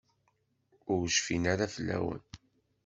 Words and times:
Ur 0.93 1.03
cfin 1.15 1.43
ara 1.53 1.73
fell-awen. 1.75 2.21